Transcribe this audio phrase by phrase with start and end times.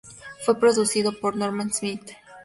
[0.43, 2.13] Fue producido por Norman Smith.